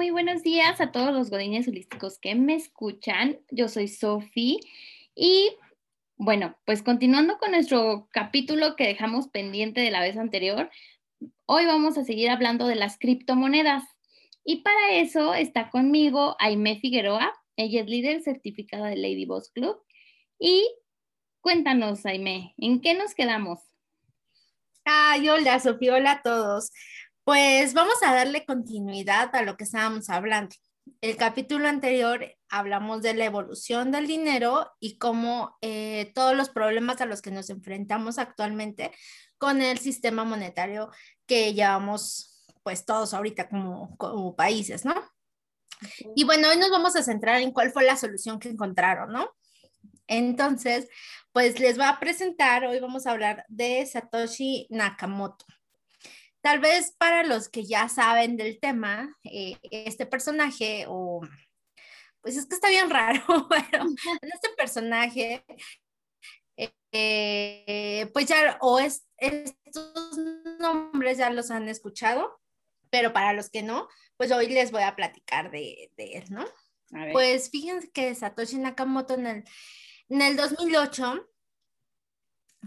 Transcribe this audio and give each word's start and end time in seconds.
muy 0.00 0.08
buenos 0.08 0.42
días 0.42 0.80
a 0.80 0.92
todos 0.92 1.12
los 1.12 1.28
godines 1.28 1.68
holísticos 1.68 2.18
que 2.18 2.34
me 2.34 2.54
escuchan. 2.54 3.38
Yo 3.50 3.68
soy 3.68 3.86
Sofi 3.86 4.58
y 5.14 5.54
bueno, 6.16 6.56
pues 6.64 6.82
continuando 6.82 7.36
con 7.36 7.50
nuestro 7.50 8.08
capítulo 8.10 8.76
que 8.76 8.86
dejamos 8.86 9.28
pendiente 9.28 9.82
de 9.82 9.90
la 9.90 10.00
vez 10.00 10.16
anterior, 10.16 10.70
hoy 11.44 11.66
vamos 11.66 11.98
a 11.98 12.04
seguir 12.04 12.30
hablando 12.30 12.66
de 12.66 12.76
las 12.76 12.96
criptomonedas. 12.96 13.84
Y 14.42 14.62
para 14.62 14.94
eso 14.94 15.34
está 15.34 15.68
conmigo 15.68 16.34
Aime 16.38 16.80
Figueroa, 16.80 17.34
ella 17.56 17.82
es 17.82 17.86
líder 17.86 18.22
certificada 18.22 18.88
de 18.88 18.96
Lady 18.96 19.26
Boss 19.26 19.50
Club. 19.50 19.82
Y 20.38 20.66
cuéntanos, 21.42 22.06
Aime, 22.06 22.54
¿en 22.56 22.80
qué 22.80 22.94
nos 22.94 23.14
quedamos? 23.14 23.58
Ay, 24.86 25.28
hola, 25.28 25.60
Sofía, 25.60 25.96
hola 25.96 26.12
a 26.12 26.22
todos. 26.22 26.70
Pues 27.24 27.74
vamos 27.74 28.02
a 28.02 28.14
darle 28.14 28.44
continuidad 28.44 29.34
a 29.34 29.42
lo 29.42 29.56
que 29.56 29.64
estábamos 29.64 30.08
hablando. 30.08 30.56
El 31.00 31.16
capítulo 31.16 31.68
anterior 31.68 32.26
hablamos 32.48 33.02
de 33.02 33.14
la 33.14 33.26
evolución 33.26 33.90
del 33.90 34.06
dinero 34.06 34.70
y 34.80 34.98
cómo 34.98 35.56
eh, 35.60 36.12
todos 36.14 36.34
los 36.34 36.48
problemas 36.48 37.00
a 37.00 37.06
los 37.06 37.22
que 37.22 37.30
nos 37.30 37.50
enfrentamos 37.50 38.18
actualmente 38.18 38.90
con 39.38 39.62
el 39.62 39.78
sistema 39.78 40.24
monetario 40.24 40.90
que 41.26 41.54
llevamos 41.54 42.44
pues 42.62 42.84
todos 42.84 43.14
ahorita 43.14 43.48
como, 43.48 43.96
como 43.96 44.34
países, 44.34 44.84
¿no? 44.84 44.94
Y 46.14 46.24
bueno, 46.24 46.48
hoy 46.48 46.58
nos 46.58 46.70
vamos 46.70 46.96
a 46.96 47.02
centrar 47.02 47.40
en 47.40 47.52
cuál 47.52 47.70
fue 47.70 47.84
la 47.84 47.96
solución 47.96 48.38
que 48.38 48.50
encontraron, 48.50 49.12
¿no? 49.12 49.30
Entonces, 50.06 50.88
pues 51.32 51.60
les 51.60 51.76
voy 51.76 51.86
a 51.86 52.00
presentar, 52.00 52.64
hoy 52.66 52.80
vamos 52.80 53.06
a 53.06 53.12
hablar 53.12 53.44
de 53.48 53.86
Satoshi 53.86 54.66
Nakamoto. 54.70 55.46
Tal 56.42 56.58
vez 56.58 56.94
para 56.98 57.22
los 57.22 57.48
que 57.48 57.64
ya 57.64 57.88
saben 57.88 58.36
del 58.36 58.58
tema, 58.60 59.14
eh, 59.24 59.56
este 59.70 60.06
personaje, 60.06 60.86
o 60.88 61.20
pues 62.22 62.36
es 62.36 62.46
que 62.46 62.54
está 62.54 62.68
bien 62.68 62.90
raro, 62.90 63.22
pero 63.48 63.84
este 64.22 64.48
personaje, 64.56 65.44
eh, 66.92 68.10
pues 68.12 68.26
ya, 68.26 68.58
o 68.60 68.78
es, 68.78 69.06
estos 69.18 70.18
nombres 70.58 71.18
ya 71.18 71.30
los 71.30 71.50
han 71.50 71.68
escuchado, 71.68 72.40
pero 72.90 73.12
para 73.12 73.32
los 73.32 73.50
que 73.50 73.62
no, 73.62 73.88
pues 74.16 74.32
hoy 74.32 74.48
les 74.48 74.72
voy 74.72 74.82
a 74.82 74.96
platicar 74.96 75.50
de, 75.50 75.92
de 75.96 76.12
él, 76.14 76.24
¿no? 76.30 76.44
Pues 77.12 77.50
fíjense 77.50 77.90
que 77.92 78.14
Satoshi 78.14 78.58
Nakamoto 78.58 79.14
en 79.14 79.26
el, 79.26 79.44
en 80.08 80.22
el 80.22 80.36
2008 80.36 81.24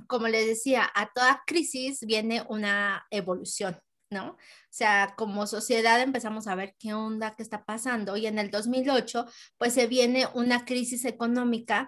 como 0.07 0.27
les 0.27 0.47
decía, 0.47 0.89
a 0.95 1.11
toda 1.13 1.43
crisis 1.45 2.01
viene 2.01 2.43
una 2.49 3.05
evolución, 3.11 3.79
¿no? 4.09 4.31
O 4.31 4.37
sea, 4.69 5.13
como 5.17 5.47
sociedad 5.47 6.01
empezamos 6.01 6.47
a 6.47 6.55
ver 6.55 6.75
qué 6.79 6.93
onda, 6.93 7.35
qué 7.35 7.43
está 7.43 7.63
pasando. 7.63 8.17
Y 8.17 8.27
en 8.27 8.39
el 8.39 8.51
2008, 8.51 9.25
pues 9.57 9.73
se 9.73 9.87
viene 9.87 10.27
una 10.33 10.65
crisis 10.65 11.05
económica 11.05 11.87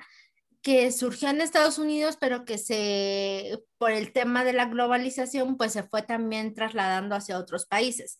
que 0.62 0.92
surgió 0.92 1.30
en 1.30 1.42
Estados 1.42 1.78
Unidos, 1.78 2.18
pero 2.20 2.44
que 2.44 2.58
se, 2.58 3.60
por 3.78 3.92
el 3.92 4.12
tema 4.14 4.44
de 4.44 4.54
la 4.54 4.66
globalización, 4.66 5.58
pues 5.58 5.74
se 5.74 5.84
fue 5.84 6.02
también 6.02 6.56
trasladando 6.56 7.16
hacia 7.16 7.38
otros 7.38 7.68
países. 7.68 8.18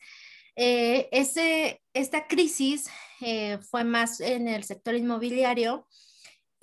Eh, 0.56 1.10
ese, 1.12 1.82
esta 1.94 2.28
crisis 2.28 2.88
eh, 3.22 3.58
fue 3.70 3.84
más 3.84 4.20
en 4.22 4.48
el 4.48 4.64
sector 4.64 4.96
inmobiliario 4.96 5.88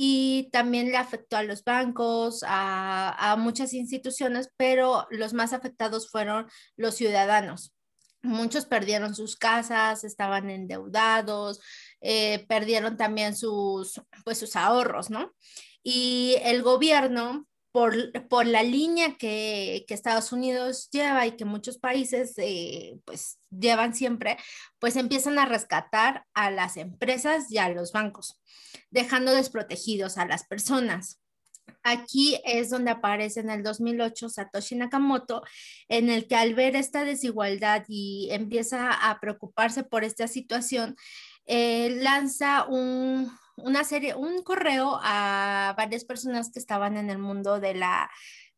y 0.05 0.49
también 0.51 0.91
le 0.91 0.97
afectó 0.97 1.37
a 1.37 1.45
los 1.45 1.63
bancos, 1.63 2.45
a, 2.45 3.37
muchas 3.39 3.73
instituciones, 3.73 4.51
pero 4.57 5.07
los 5.11 5.33
más 5.33 5.53
afectados 5.53 6.11
fueron 6.11 6.49
los 6.77 6.97
ciudadanos. 6.97 7.73
Muchos 8.21 8.67
perdieron 8.67 9.15
sus 9.15 9.37
casas, 9.37 10.03
estaban 10.03 10.51
endeudados, 10.51 11.61
eh, 12.01 12.45
perdieron 12.49 12.97
también 12.97 13.37
sus, 13.37 14.03
pues, 14.25 14.39
sus 14.39 14.57
ahorros, 14.57 15.09
¿no? 15.09 15.33
Y 15.85 16.35
el 16.43 16.63
gobierno 16.63 17.47
por, 17.73 18.47
la 18.47 18.63
línea 18.63 19.17
que, 19.17 19.85
Estados 19.89 20.33
Unidos 20.33 20.89
lleva 20.91 21.27
y 21.27 21.33
que 21.33 21.45
muchos 21.45 21.79
países 21.79 22.35
eh, 22.37 22.99
pues 23.05 23.39
llevan 23.51 23.95
siempre, 23.95 24.37
pues 24.79 24.97
empiezan 24.97 25.39
a 25.39 25.47
rescatar 25.47 26.25
a 26.35 26.51
las 26.51 26.77
empresas 26.77 27.51
y 27.51 27.59
a 27.59 27.69
los 27.71 27.93
bancos, 27.93 28.41
dejando 28.91 29.33
desprotegidos 29.33 30.19
a 30.19 30.27
las 30.27 30.45
personas. 30.45 31.21
Aquí 31.83 32.41
es 32.45 32.71
donde 32.71 32.91
aparece 32.91 33.41
en 33.41 33.51
el 33.51 33.63
2008 33.63 34.29
Satoshi 34.29 34.77
Nakamoto, 34.77 35.43
en 35.89 36.11
el 36.11 36.27
que 36.29 36.37
al 36.37 36.55
ver 36.55 36.77
esta 36.77 37.05
desigualdad 37.05 37.85
y 37.89 38.29
empieza 38.31 38.93
a 38.93 39.19
preocuparse 39.21 39.83
por 39.83 40.05
esta 40.05 40.29
situación, 40.29 40.97
eh, 41.47 41.91
lanza 42.01 42.67
un, 42.69 43.31
una 43.57 43.85
serie, 43.85 44.15
un 44.15 44.43
correo 44.43 44.99
a 45.03 45.75
varias 45.77 46.05
personas 46.05 46.51
que 46.53 46.59
estaban 46.59 46.97
en 46.97 47.11
el 47.11 47.19
mundo 47.19 47.61
de 47.61 47.75
la, 47.75 48.11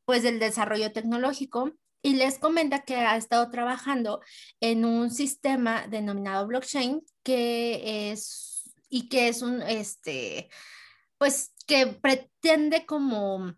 pues 0.05 0.23
del 0.23 0.39
desarrollo 0.39 0.93
tecnológico 0.93 1.73
y 2.03 2.15
les 2.15 2.39
comenta 2.39 2.85
que 2.85 2.97
ha 2.97 3.17
estado 3.17 3.51
trabajando 3.51 4.21
en 4.61 4.85
un 4.85 5.11
sistema 5.11 5.87
denominado 5.89 6.47
blockchain 6.47 7.03
que 7.23 8.13
es 8.13 8.71
y 8.91 9.09
que 9.09 9.29
es 9.29 9.43
un 9.43 9.63
este 9.63 10.51
pues 11.19 11.55
que 11.67 11.87
pretende 11.87 12.85
como 12.85 13.55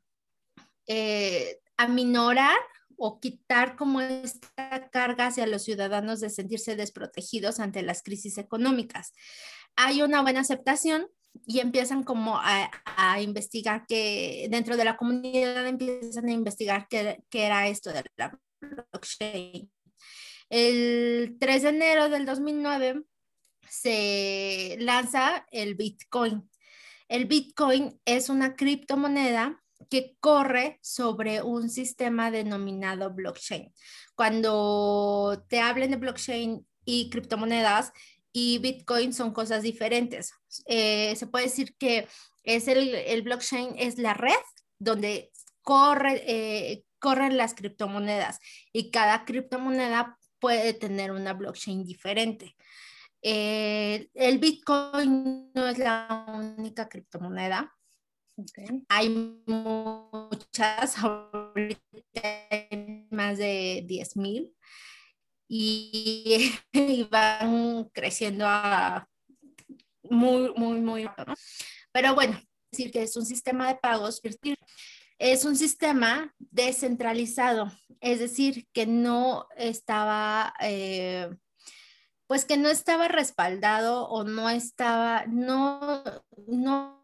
eh, 0.87 1.61
aminorar 1.77 2.57
o 2.97 3.21
quitar 3.21 3.77
como 3.77 4.01
esta 4.01 4.89
carga 4.91 5.27
hacia 5.27 5.47
los 5.47 5.65
ciudadanos 5.65 6.21
de 6.21 6.31
sentirse 6.31 6.77
desprotegidos 6.77 7.61
ante 7.61 7.83
las 7.83 8.03
crisis 8.03 8.39
económicas. 8.39 9.13
Hay 9.77 10.01
una 10.03 10.23
buena 10.23 10.41
aceptación, 10.41 11.09
y 11.47 11.61
empiezan 11.61 12.03
como 12.03 12.37
a, 12.39 12.71
a, 12.85 13.21
investigar 13.21 13.87
que 13.87 14.49
dentro 14.51 14.77
de 14.77 14.85
la 14.85 14.97
comunidad 14.97 15.67
empiezan 15.67 16.29
a 16.29 16.33
investigar 16.33 16.87
qué, 16.89 17.23
qué, 17.31 17.45
era 17.45 17.69
esto 17.69 17.93
de 17.93 18.05
la 18.17 18.39
blockchain. 18.61 19.71
El 20.49 21.37
3 21.41 21.63
de 21.63 21.69
enero 21.69 22.09
del 22.09 22.25
2009 22.25 23.03
se 23.69 24.77
lanza 24.81 25.47
el 25.51 25.75
Bitcoin. 25.75 26.49
El 27.09 27.27
Bitcoin 27.27 28.01
es 28.05 28.29
una 28.29 28.57
criptomoneda 28.57 29.63
que 29.91 30.17
corre 30.21 30.79
sobre 30.83 31.43
un 31.43 31.69
sistema 31.71 32.31
denominado 32.31 33.13
blockchain. 33.13 33.73
Cuando 34.15 35.45
te 35.49 35.61
hablen 35.61 35.91
de 35.91 35.97
blockchain 35.97 36.67
y 36.85 37.11
criptomonedas, 37.11 37.93
y 38.39 38.59
Bitcoin 38.59 39.15
son 39.15 39.33
cosas 39.33 39.63
diferentes. 39.63 40.31
Eh, 40.67 41.17
se 41.17 41.27
puede 41.27 41.47
decir 41.47 41.75
que 41.79 42.07
es 42.45 42.69
el, 42.69 43.23
blockchain 43.23 43.77
es 43.79 43.97
la 43.97 44.13
red 44.13 44.45
donde 44.79 45.33
corre, 45.63 46.23
eh, 46.27 46.85
corren 46.99 47.39
las 47.39 47.55
criptomonedas 47.55 48.39
y 48.75 48.91
cada 48.91 49.25
criptomoneda 49.25 50.19
puede 50.39 50.75
tener 50.75 51.13
una 51.13 51.33
blockchain 51.33 51.83
diferente. 51.87 52.55
Eh, 53.23 54.11
el 54.13 54.37
Bitcoin 54.39 55.51
no 55.55 55.69
es 55.69 55.79
la 55.79 56.27
única 56.29 56.91
criptomoneda. 56.91 57.75
Hay 58.91 59.09
muchas, 59.47 60.99
ahorita 60.99 62.21
hay 62.51 63.07
más 63.11 63.39
de 63.39 63.83
10 63.87 64.17
mil 64.19 64.55
y, 65.49 67.09
van 67.11 67.85
creciendo 67.93 68.45
a 68.47 69.09
muy, 70.03 70.53
muy, 70.55 70.81
muy 70.81 71.05
rápido. 71.05 71.35
Pero 71.93 72.15
bueno, 72.15 72.41
decir 72.71 72.91
que 72.91 73.03
es 73.03 73.17
un 73.17 73.27
sistema 73.27 73.69
de 73.69 73.77
pagos 73.77 74.21
es 75.19 75.45
un 75.45 75.57
sistema 75.57 76.35
descentralizado, 76.39 77.73
es 78.01 78.19
decir, 78.19 78.69
que 78.73 78.87
no 78.87 79.47
estaba, 79.57 80.53
eh, 80.61 81.31
pues 82.27 82.45
que 82.45 82.59
no 82.59 82.69
estaba 82.69 83.09
respaldado 83.09 84.09
o 84.09 84.25
no 84.25 84.51
estaba, 84.51 85.25
no, 85.27 85.81
no, 86.47 87.03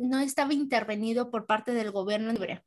no 0.00 0.20
estaba 0.20 0.54
intervenido 0.54 1.30
por 1.30 1.46
parte 1.46 1.72
del 1.72 1.92
gobierno 1.92 2.32
libre. 2.32 2.64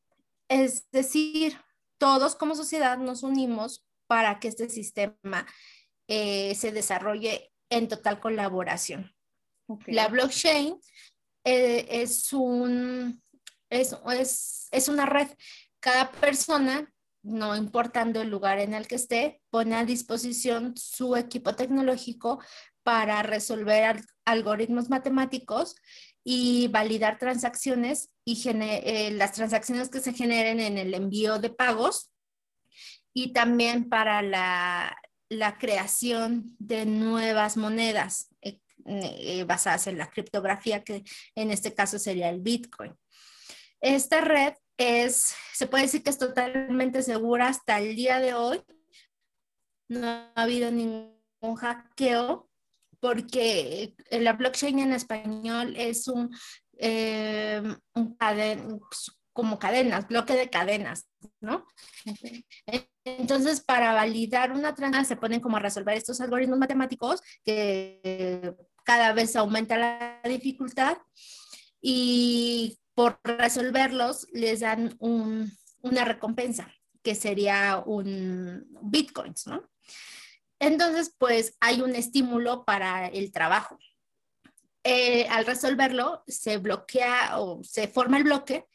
Es 0.47 0.89
decir, 0.91 1.57
todos 1.97 2.35
como 2.35 2.55
sociedad 2.55 2.97
nos 2.97 3.23
unimos 3.23 3.85
para 4.09 4.39
que 4.39 4.47
este 4.47 4.69
sistema 4.69 5.45
eh, 6.07 6.55
se 6.55 6.71
desarrolle 6.71 7.51
en 7.69 7.87
total 7.87 8.19
colaboración. 8.19 9.13
La 9.85 10.07
blockchain 10.07 10.79
eh, 11.43 11.85
es, 11.91 12.33
un, 12.33 13.21
es, 13.69 13.95
es, 14.71 14.87
una 14.89 15.05
red. 15.05 15.27
Cada 15.79 16.11
persona, 16.11 16.91
no 17.21 17.55
importando 17.55 18.19
el 18.19 18.31
lugar 18.31 18.57
en 18.57 18.73
el 18.73 18.87
que 18.87 18.95
esté, 18.95 19.43
pone 19.51 19.75
a 19.75 19.85
disposición 19.85 20.73
su 20.75 21.15
equipo 21.15 21.53
tecnológico 21.53 22.41
para 22.81 23.21
resolver 23.21 24.03
algoritmos 24.25 24.89
matemáticos 24.89 25.75
y 26.23 26.67
validar 26.69 27.19
transacciones 27.19 28.09
y 28.25 28.41
eh, 28.49 29.11
las 29.11 29.33
transacciones 29.33 29.89
que 29.89 29.99
se 29.99 30.13
generen 30.13 30.59
en 30.59 30.79
el 30.79 30.95
envío 30.95 31.37
de 31.37 31.51
pagos 31.51 32.09
y 33.23 33.33
también 33.33 33.89
para 33.89 34.21
la, 34.21 34.95
la 35.27 35.57
creación 35.57 36.55
de 36.57 36.85
nuevas 36.85 37.57
monedas 37.57 38.29
eh, 38.41 38.61
eh, 38.85 39.43
basadas 39.43 39.87
en 39.87 39.97
la 39.97 40.09
criptografía, 40.09 40.85
que 40.85 41.03
en 41.35 41.51
este 41.51 41.73
caso 41.73 41.99
sería 41.99 42.29
el 42.29 42.39
Bitcoin. 42.39 42.95
Esta 43.81 44.21
red 44.21 44.53
es, 44.77 45.35
se 45.53 45.67
puede 45.67 45.83
decir 45.83 46.01
que 46.01 46.11
es 46.11 46.17
totalmente 46.17 47.01
segura 47.03 47.49
hasta 47.49 47.79
el 47.79 47.93
día 47.97 48.21
de 48.21 48.33
hoy. 48.33 48.61
No 49.89 50.07
ha 50.07 50.31
habido 50.35 50.71
ningún 50.71 51.55
hackeo 51.57 52.49
porque 53.01 53.95
la 54.11 54.31
blockchain 54.31 54.79
en 54.79 54.93
español 54.93 55.75
es 55.75 56.07
un, 56.07 56.33
eh, 56.77 57.61
un 57.95 58.15
como 59.39 59.57
cadenas, 59.57 60.05
bloque 60.09 60.33
de 60.33 60.49
cadenas, 60.49 61.07
¿no? 61.39 61.65
Entonces, 63.05 63.61
para 63.61 63.93
validar 63.93 64.51
una 64.51 64.75
transacción 64.75 65.05
se 65.05 65.15
ponen 65.15 65.39
como 65.39 65.55
a 65.55 65.61
resolver 65.61 65.95
estos 65.95 66.19
algoritmos 66.19 66.59
matemáticos 66.59 67.21
que 67.45 68.53
cada 68.83 69.13
vez 69.13 69.37
aumenta 69.37 69.77
la 69.77 70.19
dificultad 70.25 70.97
y 71.81 72.77
por 72.93 73.21
resolverlos 73.23 74.27
les 74.33 74.59
dan 74.59 74.97
una 74.99 76.03
recompensa 76.03 76.69
que 77.01 77.15
sería 77.15 77.81
un 77.85 78.67
bitcoins, 78.81 79.47
¿no? 79.47 79.69
Entonces, 80.59 81.15
pues 81.17 81.55
hay 81.61 81.79
un 81.79 81.95
estímulo 81.95 82.65
para 82.65 83.07
el 83.07 83.31
trabajo. 83.31 83.79
Eh, 84.83 85.25
al 85.29 85.45
resolverlo, 85.45 86.25
se 86.27 86.57
bloquea 86.57 87.39
o 87.39 87.63
se 87.63 87.87
forma 87.87 88.17
el 88.17 88.25
bloque 88.25 88.65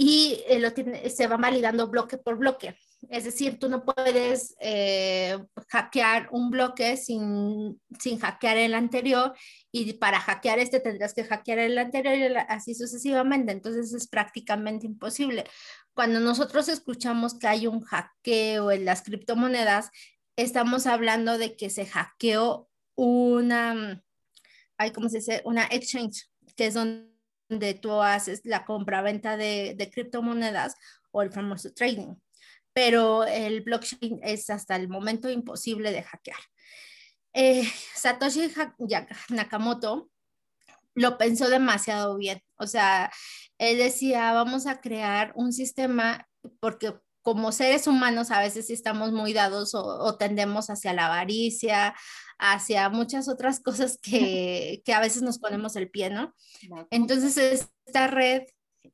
y 0.00 0.44
eh, 0.46 0.60
lo 0.60 0.70
se 1.10 1.26
va 1.26 1.36
validando 1.36 1.88
bloque 1.88 2.18
por 2.18 2.38
bloque. 2.38 2.78
Es 3.10 3.24
decir, 3.24 3.58
tú 3.58 3.68
no 3.68 3.84
puedes 3.84 4.54
eh, 4.60 5.36
hackear 5.66 6.28
un 6.30 6.50
bloque 6.50 6.96
sin, 6.96 7.80
sin, 7.98 8.16
hackear 8.20 8.58
el 8.58 8.74
anterior 8.74 9.34
y 9.72 9.94
para 9.94 10.20
hackear 10.20 10.60
este 10.60 10.78
tendrás 10.78 11.14
que 11.14 11.24
hackear 11.24 11.58
el 11.58 11.76
anterior 11.78 12.16
y 12.16 12.36
así 12.48 12.76
sucesivamente. 12.76 13.50
Entonces 13.50 13.92
es 13.92 14.06
prácticamente 14.06 14.86
imposible. 14.86 15.44
Cuando 15.94 16.20
nosotros 16.20 16.68
escuchamos 16.68 17.36
que 17.36 17.48
hay 17.48 17.66
un 17.66 17.80
hackeo 17.80 18.70
en 18.70 18.84
las 18.84 19.02
criptomonedas, 19.02 19.90
estamos 20.36 20.86
hablando 20.86 21.38
de 21.38 21.56
que 21.56 21.70
se 21.70 21.86
hackeó 21.86 22.68
una, 22.94 24.04
hay 24.76 24.92
como 24.92 25.08
se 25.08 25.18
dice, 25.18 25.42
una 25.44 25.64
exchange, 25.64 26.30
que 26.54 26.66
es 26.66 26.74
donde 26.74 27.17
tú 27.80 28.02
haces 28.02 28.42
la 28.44 28.64
compra-venta 28.64 29.36
de, 29.36 29.74
de 29.76 29.90
criptomonedas 29.90 30.74
o 31.10 31.22
el 31.22 31.32
famoso 31.32 31.72
trading 31.72 32.14
pero 32.78 33.24
el 33.24 33.62
blockchain 33.62 34.20
es 34.22 34.50
hasta 34.50 34.76
el 34.76 34.88
momento 34.88 35.28
imposible 35.28 35.90
de 35.90 36.04
hackear. 36.04 36.38
Eh, 37.32 37.64
Satoshi 37.96 38.52
Nakamoto 39.30 40.08
lo 40.94 41.18
pensó 41.18 41.48
demasiado 41.48 42.16
bien, 42.16 42.40
o 42.56 42.68
sea, 42.68 43.10
él 43.58 43.78
decía, 43.78 44.32
vamos 44.32 44.68
a 44.68 44.80
crear 44.80 45.32
un 45.34 45.52
sistema 45.52 46.28
porque 46.60 46.94
como 47.28 47.52
seres 47.52 47.86
humanos 47.86 48.30
a 48.30 48.40
veces 48.40 48.70
estamos 48.70 49.12
muy 49.12 49.34
dados 49.34 49.74
o, 49.74 50.16
tendemos 50.16 50.70
hacia 50.70 50.94
la 50.94 51.04
avaricia, 51.04 51.94
hacia 52.38 52.88
muchas 52.88 53.28
otras 53.28 53.60
cosas 53.64 53.98
que, 54.00 54.80
que, 54.82 54.94
a 54.94 55.00
veces 55.00 55.20
nos 55.20 55.38
ponemos 55.38 55.76
el 55.76 55.90
pie, 55.90 56.08
¿no? 56.08 56.34
Entonces, 56.90 57.68
esta 57.84 58.06
red 58.06 58.44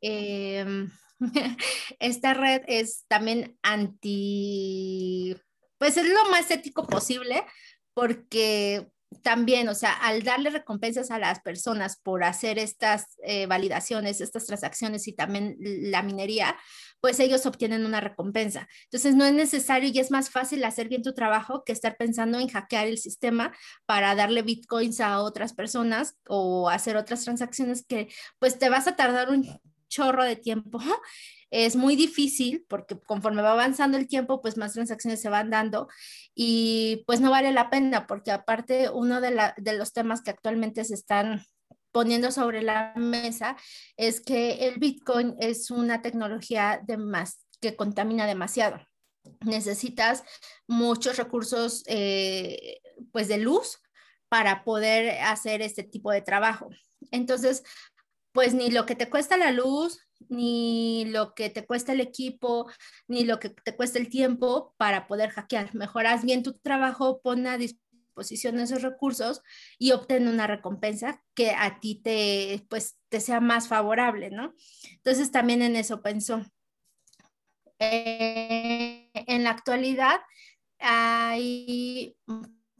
eh, 0.00 0.88
esta 2.00 2.34
red 2.34 2.62
es 2.66 3.04
también 3.06 3.56
anti, 3.62 5.36
pues 5.78 5.96
es 5.96 6.08
lo 6.08 6.28
más 6.30 6.50
ético 6.50 6.88
posible 6.88 7.44
porque 7.94 8.88
también, 9.22 9.68
o 9.68 9.74
sea, 9.74 9.92
al 9.92 10.22
darle 10.22 10.50
recompensas 10.50 11.10
a 11.10 11.18
las 11.18 11.40
personas 11.40 11.96
por 11.96 12.24
hacer 12.24 12.58
estas 12.58 13.16
eh, 13.22 13.46
validaciones, 13.46 14.20
estas 14.20 14.46
transacciones 14.46 15.06
y 15.08 15.12
también 15.12 15.56
la 15.58 16.02
minería, 16.02 16.56
pues 17.00 17.20
ellos 17.20 17.46
obtienen 17.46 17.84
una 17.84 18.00
recompensa. 18.00 18.68
Entonces, 18.84 19.14
no 19.14 19.24
es 19.24 19.34
necesario 19.34 19.90
y 19.92 19.98
es 19.98 20.10
más 20.10 20.30
fácil 20.30 20.64
hacer 20.64 20.88
bien 20.88 21.02
tu 21.02 21.12
trabajo 21.12 21.62
que 21.64 21.72
estar 21.72 21.96
pensando 21.96 22.38
en 22.38 22.48
hackear 22.48 22.86
el 22.86 22.98
sistema 22.98 23.54
para 23.86 24.14
darle 24.14 24.42
bitcoins 24.42 25.00
a 25.00 25.20
otras 25.20 25.52
personas 25.52 26.16
o 26.28 26.68
hacer 26.70 26.96
otras 26.96 27.24
transacciones 27.24 27.84
que 27.86 28.08
pues 28.38 28.58
te 28.58 28.68
vas 28.68 28.86
a 28.86 28.96
tardar 28.96 29.30
un 29.30 29.60
chorro 29.94 30.24
de 30.24 30.36
tiempo. 30.36 30.78
Es 31.50 31.76
muy 31.76 31.94
difícil 31.94 32.66
porque 32.68 32.98
conforme 32.98 33.40
va 33.40 33.52
avanzando 33.52 33.96
el 33.96 34.08
tiempo, 34.08 34.42
pues 34.42 34.56
más 34.56 34.72
transacciones 34.72 35.22
se 35.22 35.28
van 35.28 35.50
dando 35.50 35.86
y 36.34 37.04
pues 37.06 37.20
no 37.20 37.30
vale 37.30 37.52
la 37.52 37.70
pena 37.70 38.08
porque 38.08 38.32
aparte 38.32 38.90
uno 38.90 39.20
de, 39.20 39.52
los 39.78 39.92
temas 39.92 40.20
que 40.20 40.32
actualmente 40.32 40.84
se 40.84 40.94
están 40.94 41.44
poniendo 41.92 42.32
sobre 42.32 42.60
la 42.62 42.92
mesa 42.96 43.56
es 43.96 44.20
que 44.20 44.66
el 44.66 44.80
Bitcoin 44.80 45.36
es 45.38 45.70
una 45.70 46.02
tecnología 46.02 46.82
que 47.60 47.76
contamina 47.76 48.26
demasiado. 48.26 48.80
Necesitas 49.44 50.24
muchos 50.66 51.18
recursos 51.18 51.84
eh, 51.86 52.80
pues 53.12 53.28
de 53.28 53.38
luz 53.38 53.78
para 54.28 54.64
poder 54.64 55.20
hacer 55.20 55.62
este 55.62 55.84
tipo 55.84 56.10
de 56.10 56.20
trabajo. 56.20 56.68
Entonces, 57.12 57.62
pues 58.34 58.52
ni 58.52 58.68
lo 58.68 58.84
que 58.84 58.96
te 58.96 59.08
cuesta 59.08 59.36
la 59.36 59.52
luz, 59.52 60.00
ni 60.28 61.04
lo 61.06 61.34
que 61.34 61.50
te 61.50 61.64
cuesta 61.64 61.92
el 61.92 62.00
equipo, 62.00 62.68
ni 63.06 63.24
lo 63.24 63.38
que 63.38 63.50
te 63.50 63.76
cuesta 63.76 64.00
el 64.00 64.08
tiempo 64.08 64.74
para 64.76 65.06
poder 65.06 65.30
hackear. 65.30 65.72
Mejoras 65.72 66.24
bien 66.24 66.42
tu 66.42 66.52
trabajo, 66.54 67.20
pon 67.22 67.46
a 67.46 67.56
disposición 67.56 68.58
esos 68.58 68.82
recursos 68.82 69.40
y 69.78 69.92
obtén 69.92 70.26
una 70.26 70.48
recompensa 70.48 71.22
que 71.34 71.52
a 71.52 71.78
ti 71.78 72.00
te, 72.02 72.66
pues, 72.68 72.96
te 73.08 73.20
sea 73.20 73.38
más 73.40 73.68
favorable, 73.68 74.30
¿no? 74.30 74.52
Entonces 74.90 75.30
también 75.30 75.62
en 75.62 75.76
eso 75.76 76.02
pensó. 76.02 76.44
Eh, 77.78 79.10
en 79.14 79.44
la 79.44 79.50
actualidad 79.50 80.20
hay 80.80 82.16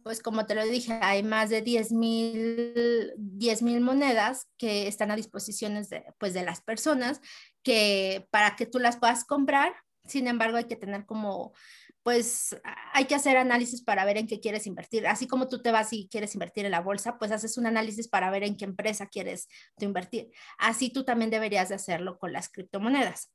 pues 0.04 0.22
como 0.22 0.46
te 0.46 0.54
lo 0.54 0.64
dije, 0.66 0.98
hay 1.02 1.22
más 1.22 1.48
de 1.50 1.62
10 1.62 1.92
mil 1.92 3.80
monedas 3.80 4.46
que 4.58 4.86
están 4.86 5.10
a 5.10 5.16
disposición 5.16 5.82
de, 5.82 6.04
pues, 6.18 6.34
de 6.34 6.44
las 6.44 6.60
personas 6.60 7.20
que 7.62 8.28
para 8.30 8.54
que 8.54 8.66
tú 8.66 8.78
las 8.78 8.98
puedas 8.98 9.24
comprar. 9.24 9.74
Sin 10.06 10.28
embargo, 10.28 10.58
hay 10.58 10.64
que 10.64 10.76
tener 10.76 11.06
como, 11.06 11.54
pues 12.02 12.54
hay 12.92 13.06
que 13.06 13.14
hacer 13.14 13.38
análisis 13.38 13.82
para 13.82 14.04
ver 14.04 14.18
en 14.18 14.26
qué 14.26 14.38
quieres 14.38 14.66
invertir. 14.66 15.06
Así 15.06 15.26
como 15.26 15.48
tú 15.48 15.62
te 15.62 15.72
vas 15.72 15.90
y 15.94 16.06
quieres 16.10 16.34
invertir 16.34 16.66
en 16.66 16.72
la 16.72 16.82
bolsa, 16.82 17.16
pues 17.16 17.32
haces 17.32 17.56
un 17.56 17.66
análisis 17.66 18.06
para 18.06 18.30
ver 18.30 18.44
en 18.44 18.58
qué 18.58 18.66
empresa 18.66 19.06
quieres 19.06 19.48
invertir. 19.78 20.30
Así 20.58 20.90
tú 20.90 21.04
también 21.04 21.30
deberías 21.30 21.70
de 21.70 21.76
hacerlo 21.76 22.18
con 22.18 22.34
las 22.34 22.50
criptomonedas. 22.50 23.32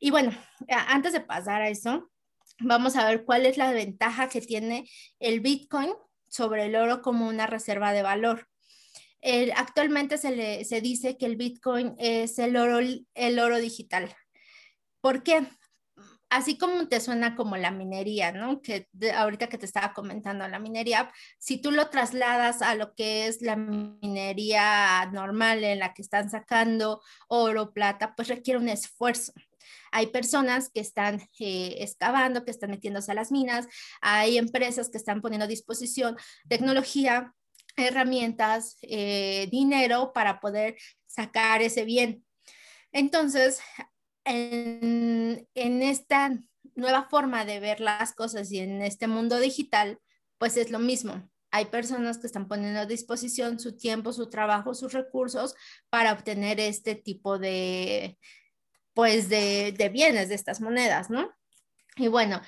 Y 0.00 0.10
bueno, 0.10 0.32
antes 0.88 1.12
de 1.12 1.20
pasar 1.20 1.62
a 1.62 1.68
eso, 1.68 2.10
vamos 2.60 2.96
a 2.96 3.06
ver 3.06 3.24
cuál 3.24 3.46
es 3.46 3.56
la 3.56 3.72
ventaja 3.72 4.28
que 4.28 4.40
tiene 4.40 4.88
el 5.18 5.40
Bitcoin 5.40 5.90
sobre 6.28 6.66
el 6.66 6.76
oro 6.76 7.02
como 7.02 7.28
una 7.28 7.46
reserva 7.46 7.92
de 7.92 8.02
valor. 8.02 8.48
actualmente 9.56 10.18
se, 10.18 10.30
le, 10.34 10.64
se 10.64 10.80
dice 10.80 11.16
que 11.18 11.26
el 11.26 11.36
Bitcoin 11.36 11.94
es 11.98 12.38
el 12.38 12.56
oro, 12.56 12.78
el 13.14 13.38
oro 13.38 13.58
digital. 13.58 14.14
¿Por 15.00 15.22
qué? 15.22 15.46
Así 16.30 16.56
como 16.56 16.86
te 16.86 17.00
suena 17.00 17.34
como 17.34 17.56
la 17.56 17.72
minería, 17.72 18.30
¿no? 18.30 18.62
Que 18.62 18.86
ahorita 19.16 19.48
que 19.48 19.58
te 19.58 19.66
estaba 19.66 19.92
comentando 19.92 20.46
la 20.46 20.60
minería, 20.60 21.12
si 21.38 21.60
tú 21.60 21.72
lo 21.72 21.90
trasladas 21.90 22.62
a 22.62 22.76
lo 22.76 22.94
que 22.94 23.26
es 23.26 23.42
la 23.42 23.56
minería 23.56 25.10
normal 25.12 25.64
en 25.64 25.80
la 25.80 25.92
que 25.92 26.02
están 26.02 26.30
sacando 26.30 27.02
oro, 27.26 27.72
plata, 27.72 28.14
pues 28.14 28.28
requiere 28.28 28.60
un 28.60 28.68
esfuerzo. 28.68 29.32
Hay 29.92 30.08
personas 30.08 30.70
que 30.70 30.80
están 30.80 31.20
eh, 31.38 31.76
excavando, 31.78 32.44
que 32.44 32.50
están 32.50 32.70
metiéndose 32.70 33.12
a 33.12 33.14
las 33.14 33.32
minas, 33.32 33.66
hay 34.00 34.38
empresas 34.38 34.90
que 34.90 34.98
están 34.98 35.20
poniendo 35.20 35.44
a 35.44 35.48
disposición 35.48 36.16
tecnología, 36.48 37.34
herramientas, 37.76 38.76
eh, 38.82 39.48
dinero 39.50 40.12
para 40.12 40.40
poder 40.40 40.76
sacar 41.06 41.62
ese 41.62 41.84
bien. 41.84 42.24
Entonces, 42.92 43.60
en, 44.24 45.48
en 45.54 45.82
esta 45.82 46.36
nueva 46.74 47.08
forma 47.08 47.44
de 47.44 47.60
ver 47.60 47.80
las 47.80 48.12
cosas 48.12 48.50
y 48.52 48.58
en 48.60 48.82
este 48.82 49.06
mundo 49.06 49.38
digital, 49.38 49.98
pues 50.38 50.56
es 50.56 50.70
lo 50.70 50.78
mismo 50.78 51.30
hay 51.50 51.66
personas 51.66 52.18
que 52.18 52.26
están 52.26 52.48
poniendo 52.48 52.80
a 52.80 52.86
disposición 52.86 53.58
su 53.58 53.76
tiempo, 53.76 54.12
su 54.12 54.28
trabajo, 54.30 54.74
sus 54.74 54.92
recursos 54.92 55.54
para 55.88 56.12
obtener 56.12 56.60
este 56.60 56.94
tipo 56.94 57.38
de, 57.38 58.18
pues 58.94 59.28
de, 59.28 59.90
bienes 59.92 60.28
de 60.28 60.34
estas 60.34 60.60
monedas, 60.60 61.10
¿no? 61.10 61.32
Y 61.96 62.08
bueno, 62.08 62.40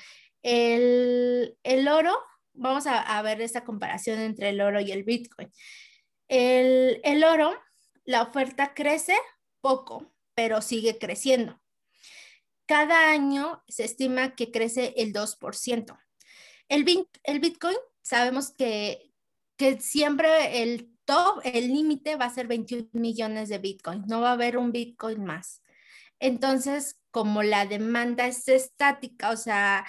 el, 0.43 1.57
oro, 1.89 2.17
vamos 2.53 2.87
a, 2.87 3.23
ver 3.23 3.41
esta 3.41 3.65
comparación 3.65 4.19
entre 4.21 4.51
el 4.51 4.61
oro 4.61 4.81
y 4.81 4.93
el 4.93 5.05
Bitcoin. 5.05 5.51
El, 6.29 7.01
el 7.05 7.25
oro, 7.25 7.55
la 8.05 8.23
oferta 8.23 8.75
crece 8.75 9.17
poco, 9.61 10.13
pero 10.35 10.63
sigue 10.63 10.99
creciendo. 10.99 11.61
Cada 12.67 13.11
año 13.11 13.63
se 13.69 13.85
estima 13.85 14.35
que 14.35 14.51
crece 14.51 14.95
el 14.97 15.13
2%. 15.13 15.99
El, 16.69 17.09
el 17.25 17.41
Bitcoin, 17.41 17.77
sabemos 18.03 18.51
que, 18.51 19.13
que 19.57 19.81
siempre 19.81 20.63
el 20.63 20.93
top, 21.05 21.41
el 21.45 21.69
límite 21.69 22.17
va 22.17 22.27
a 22.27 22.35
ser 22.35 22.47
21 22.47 22.89
millones 22.93 23.49
de 23.49 23.59
Bitcoin, 23.59 24.05
no 24.07 24.21
va 24.21 24.31
a 24.31 24.33
haber 24.33 24.57
un 24.57 24.73
Bitcoin 24.73 25.25
más. 25.25 25.62
Entonces, 26.23 27.01
como 27.11 27.43
la 27.43 27.67
demanda 27.67 28.29
es 28.29 28.47
estática, 28.47 29.31
o 29.31 29.37
sea, 29.37 29.85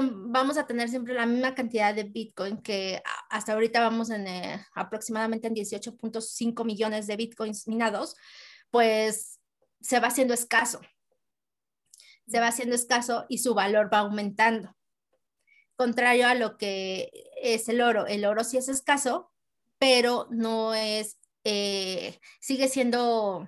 vamos 0.00 0.56
a 0.56 0.66
tener 0.66 0.88
siempre 0.88 1.12
la 1.12 1.26
misma 1.26 1.54
cantidad 1.54 1.94
de 1.94 2.04
Bitcoin 2.04 2.62
que 2.62 3.02
hasta 3.28 3.52
ahorita 3.52 3.80
vamos 3.80 4.08
en 4.08 4.26
eh, 4.26 4.66
aproximadamente 4.74 5.48
en 5.48 5.54
18.5 5.54 6.64
millones 6.64 7.06
de 7.06 7.16
Bitcoins 7.16 7.68
minados, 7.68 8.16
pues 8.70 9.38
se 9.82 10.00
va 10.00 10.08
haciendo 10.08 10.32
escaso. 10.32 10.80
Se 12.26 12.40
va 12.40 12.48
haciendo 12.48 12.74
escaso 12.74 13.26
y 13.28 13.38
su 13.38 13.52
valor 13.52 13.92
va 13.92 13.98
aumentando. 13.98 14.74
Contrario 15.76 16.26
a 16.26 16.34
lo 16.34 16.56
que 16.56 17.10
es 17.42 17.68
el 17.68 17.82
oro. 17.82 18.06
El 18.06 18.24
oro 18.24 18.44
sí 18.44 18.56
es 18.56 18.70
escaso, 18.70 19.30
pero 19.78 20.26
no 20.30 20.72
es, 20.72 21.18
eh, 21.44 22.18
sigue 22.40 22.68
siendo 22.68 23.46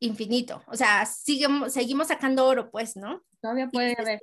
infinito. 0.00 0.62
O 0.66 0.76
sea, 0.76 1.06
seguimos 1.06 2.08
sacando 2.08 2.46
oro, 2.46 2.70
pues, 2.70 2.96
¿no? 2.96 3.24
Todavía 3.40 3.68
puede 3.68 3.96
haber. 3.98 4.22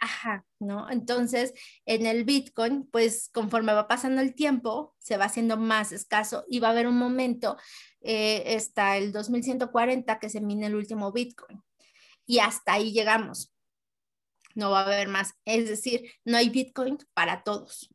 Ajá, 0.00 0.44
¿no? 0.58 0.90
Entonces, 0.90 1.52
en 1.86 2.06
el 2.06 2.24
Bitcoin, 2.24 2.88
pues 2.90 3.28
conforme 3.32 3.72
va 3.72 3.88
pasando 3.88 4.20
el 4.20 4.34
tiempo, 4.34 4.94
se 4.98 5.16
va 5.16 5.26
haciendo 5.26 5.56
más 5.56 5.92
escaso 5.92 6.44
y 6.48 6.60
va 6.60 6.68
a 6.68 6.70
haber 6.72 6.86
un 6.86 6.96
momento, 6.96 7.56
eh, 8.00 8.56
hasta 8.56 8.96
el 8.96 9.12
2140 9.12 10.18
que 10.18 10.30
se 10.30 10.40
mine 10.40 10.66
el 10.66 10.74
último 10.74 11.12
Bitcoin. 11.12 11.62
Y 12.26 12.38
hasta 12.38 12.74
ahí 12.74 12.92
llegamos. 12.92 13.52
No 14.54 14.70
va 14.70 14.80
a 14.80 14.84
haber 14.84 15.08
más. 15.08 15.34
Es 15.44 15.68
decir, 15.68 16.10
no 16.24 16.36
hay 16.36 16.48
Bitcoin 16.48 16.98
para 17.14 17.42
todos. 17.42 17.90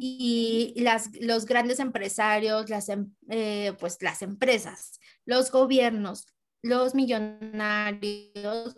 Y 0.00 0.74
las, 0.76 1.10
los 1.20 1.46
grandes 1.46 1.80
empresarios, 1.80 2.70
las, 2.70 2.88
em, 2.88 3.12
eh, 3.28 3.72
pues 3.78 3.98
las 4.00 4.22
empresas, 4.22 5.00
los 5.24 5.50
gobiernos, 5.50 6.26
los 6.62 6.94
millonarios, 6.94 8.76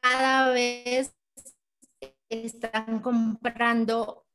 cada 0.00 0.50
vez 0.50 1.14
están 2.28 3.00
comprando 3.00 4.26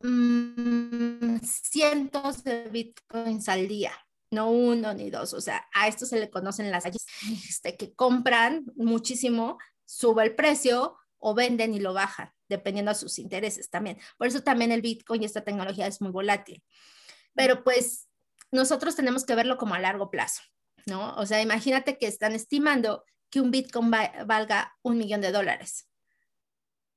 mm, 0.00 1.38
cientos 1.42 2.44
de 2.44 2.68
bitcoins 2.68 3.48
al 3.48 3.66
día, 3.68 3.92
no 4.30 4.50
uno 4.50 4.94
ni 4.94 5.10
dos. 5.10 5.34
O 5.34 5.40
sea, 5.40 5.66
a 5.74 5.88
esto 5.88 6.06
se 6.06 6.20
le 6.20 6.30
conocen 6.30 6.70
las 6.70 6.84
este, 7.48 7.76
que 7.76 7.94
compran 7.94 8.64
muchísimo, 8.76 9.58
sube 9.84 10.22
el 10.22 10.34
precio 10.34 10.96
o 11.26 11.34
venden 11.34 11.72
y 11.72 11.80
lo 11.80 11.94
bajan, 11.94 12.30
dependiendo 12.50 12.90
de 12.90 12.96
sus 12.96 13.18
intereses 13.18 13.70
también. 13.70 13.98
Por 14.18 14.26
eso 14.26 14.42
también 14.42 14.72
el 14.72 14.82
bitcoin 14.82 15.22
y 15.22 15.24
esta 15.24 15.42
tecnología 15.42 15.86
es 15.86 16.02
muy 16.02 16.10
volátil. 16.10 16.62
Pero 17.34 17.64
pues 17.64 18.08
nosotros 18.52 18.94
tenemos 18.94 19.24
que 19.24 19.34
verlo 19.34 19.56
como 19.56 19.74
a 19.74 19.78
largo 19.78 20.10
plazo, 20.10 20.42
¿no? 20.84 21.14
O 21.16 21.24
sea, 21.24 21.40
imagínate 21.40 21.96
que 21.96 22.06
están 22.06 22.34
estimando 22.34 23.04
que 23.30 23.40
un 23.40 23.50
Bitcoin 23.50 23.90
valga 23.90 24.76
un 24.82 24.98
millón 24.98 25.22
de 25.22 25.32
dólares. 25.32 25.88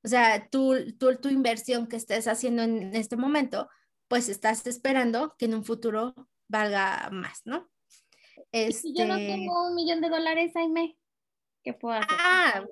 O 0.03 0.09
sea, 0.09 0.49
tú, 0.49 0.75
tu 0.97 1.29
inversión 1.29 1.87
que 1.87 1.95
estés 1.95 2.27
haciendo 2.27 2.63
en 2.63 2.93
este 2.95 3.15
momento, 3.15 3.69
pues 4.09 4.27
estás 4.27 4.67
esperando 4.67 5.35
que 5.37 5.45
en 5.45 5.55
un 5.55 5.63
futuro 5.63 6.13
valga 6.49 7.09
más, 7.11 7.41
¿no? 7.45 7.69
si 8.51 8.93
yo 8.93 9.05
no 9.05 9.15
este 9.15 9.27
tengo 9.27 9.67
un 9.67 9.75
millón 9.75 10.01
de 10.01 10.09
dólares, 10.09 10.51
Jaime, 10.53 10.97
¿qué 11.63 11.73
puedo 11.73 11.97
hacer? 11.97 12.17
Ah, 12.19 12.65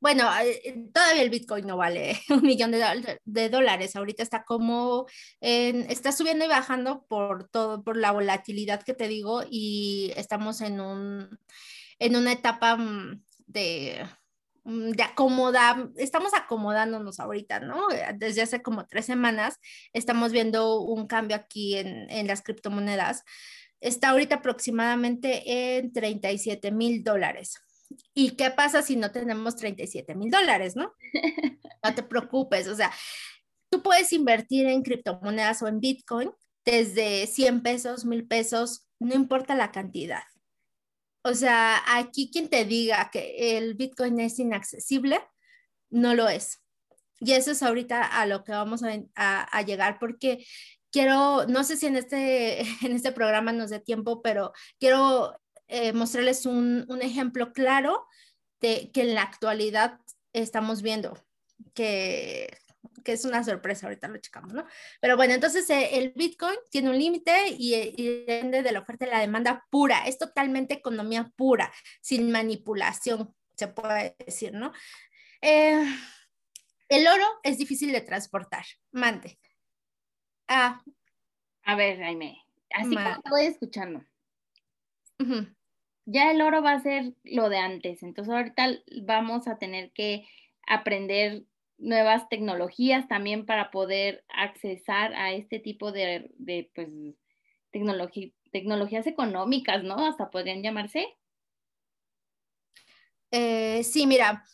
bueno, 0.00 0.28
eh, 0.42 0.88
todavía 0.94 1.22
el 1.22 1.30
Bitcoin 1.30 1.66
no 1.66 1.76
vale 1.76 2.20
un 2.30 2.42
millón 2.42 2.72
de, 2.72 3.48
dólares. 3.50 3.96
Ahorita 3.96 4.22
está 4.22 4.44
como, 4.44 5.06
está 5.40 6.12
subiendo 6.12 6.44
y 6.44 6.48
bajando 6.48 7.04
por 7.06 7.48
todo, 7.48 7.84
por 7.84 7.96
la 7.96 8.10
volatilidad 8.10 8.82
que 8.82 8.94
te 8.94 9.08
digo 9.08 9.42
y 9.48 10.12
estamos 10.16 10.62
en 10.62 10.80
un, 10.80 11.38
en 11.98 12.16
una 12.16 12.32
etapa 12.32 12.76
mm, 12.76 13.22
de, 13.46 14.06
mm, 14.64 14.90
de 14.92 15.02
acomodar, 15.02 15.90
estamos 15.96 16.32
acomodándonos 16.34 17.20
ahorita, 17.20 17.60
¿no? 17.60 17.86
Desde 18.16 18.42
hace 18.42 18.62
como 18.62 18.86
tres 18.86 19.06
semanas 19.06 19.60
estamos 19.92 20.32
viendo 20.32 20.80
un 20.80 21.06
cambio 21.06 21.36
aquí 21.36 21.76
en, 21.76 22.10
en 22.10 22.26
las 22.26 22.42
criptomonedas. 22.42 23.24
Está 23.80 24.10
ahorita 24.10 24.36
aproximadamente 24.36 25.78
en 25.78 25.92
37 25.92 26.70
mil 26.70 27.04
dólares. 27.04 27.60
¿Y 28.14 28.32
qué 28.32 28.50
pasa 28.50 28.82
si 28.82 28.96
no 28.96 29.10
tenemos 29.10 29.56
37 29.56 30.14
mil 30.14 30.30
dólares, 30.30 30.76
no? 30.76 30.94
No 31.82 31.94
te 31.94 32.02
preocupes, 32.02 32.68
o 32.68 32.76
sea, 32.76 32.92
tú 33.70 33.82
puedes 33.82 34.12
invertir 34.12 34.66
en 34.66 34.82
criptomonedas 34.82 35.62
o 35.62 35.66
en 35.66 35.80
Bitcoin 35.80 36.30
desde 36.66 37.26
100 37.26 37.62
pesos, 37.62 38.04
mil 38.04 38.26
pesos, 38.26 38.86
no 38.98 39.14
importa 39.14 39.54
la 39.54 39.72
cantidad. 39.72 40.22
O 41.22 41.34
sea, 41.34 41.82
aquí 41.86 42.30
quien 42.30 42.48
te 42.48 42.64
diga 42.64 43.10
que 43.12 43.56
el 43.56 43.74
Bitcoin 43.74 44.20
es 44.20 44.38
inaccesible, 44.38 45.20
no 45.90 46.14
lo 46.14 46.28
es. 46.28 46.62
Y 47.20 47.32
eso 47.32 47.50
es 47.50 47.62
ahorita 47.62 48.02
a 48.02 48.26
lo 48.26 48.44
que 48.44 48.52
vamos 48.52 48.82
a, 48.82 49.62
llegar, 49.62 49.98
porque 49.98 50.46
quiero, 50.90 51.46
no 51.46 51.64
sé 51.64 51.76
si 51.76 51.86
en 51.86 51.96
este, 51.96 52.60
en 52.86 52.92
este 52.92 53.12
programa 53.12 53.52
nos 53.52 53.70
dé 53.70 53.80
tiempo, 53.80 54.22
pero 54.22 54.52
quiero 54.78 55.38
eh, 55.70 55.92
mostrarles 55.92 56.46
un, 56.46 56.84
un, 56.88 57.02
ejemplo 57.02 57.52
claro 57.52 58.06
de 58.60 58.90
que 58.92 59.02
en 59.02 59.14
la 59.14 59.22
actualidad 59.22 59.98
estamos 60.32 60.82
viendo 60.82 61.18
que 61.74 62.48
que 63.04 63.12
es 63.12 63.24
una 63.24 63.42
sorpresa, 63.44 63.86
ahorita 63.86 64.08
lo 64.08 64.18
checamos, 64.18 64.52
¿no? 64.52 64.66
Pero 65.00 65.16
bueno, 65.16 65.34
entonces 65.34 65.68
eh, 65.70 65.98
el 65.98 66.12
Bitcoin 66.14 66.56
tiene 66.70 66.90
un 66.90 66.98
límite 66.98 67.48
y, 67.48 68.24
depende 68.26 68.62
de 68.62 68.72
la 68.72 68.80
oferta 68.80 69.06
y 69.06 69.10
la 69.10 69.20
demanda 69.20 69.66
pura, 69.70 70.06
es 70.06 70.18
totalmente 70.18 70.74
economía 70.74 71.30
pura, 71.36 71.72
sin 72.00 72.30
manipulación, 72.30 73.34
se 73.56 73.68
puede 73.68 74.16
decir, 74.24 74.52
¿no? 74.52 74.72
Eh, 75.40 75.84
el 76.88 77.06
oro 77.06 77.26
es 77.42 77.58
difícil 77.58 77.92
de 77.92 78.00
transportar, 78.00 78.64
mande. 78.92 79.38
Ah. 80.48 80.82
A 81.62 81.76
ver, 81.76 81.98
Jaime, 81.98 82.42
así 82.70 82.94
como 82.94 83.22
voy 83.30 83.46
escuchando. 83.46 84.04
Ya 86.06 86.30
el 86.30 86.40
oro 86.40 86.62
va 86.62 86.72
a 86.72 86.80
ser 86.80 87.14
lo 87.24 87.48
de 87.48 87.58
antes, 87.58 88.02
entonces 88.02 88.32
ahorita 88.32 88.68
vamos 89.02 89.46
a 89.46 89.58
tener 89.58 89.92
que 89.92 90.26
aprender 90.66 91.44
nuevas 91.78 92.28
tecnologías 92.28 93.08
también 93.08 93.46
para 93.46 93.70
poder 93.70 94.24
accesar 94.28 95.14
a 95.14 95.32
este 95.32 95.58
tipo 95.58 95.92
de, 95.92 96.30
de 96.36 96.70
pues, 96.74 96.88
tecnologías 97.70 99.06
económicas, 99.06 99.82
¿no? 99.82 100.06
Hasta 100.06 100.30
podrían 100.30 100.62
llamarse. 100.62 101.06
Eh, 103.30 103.82
sí, 103.84 104.06
mira, 104.06 104.44